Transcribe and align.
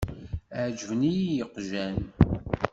Ɛeǧben-iyi 0.61 1.31
yeqjan. 1.37 1.97